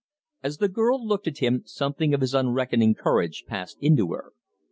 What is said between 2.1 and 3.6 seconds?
of his unreckoning courage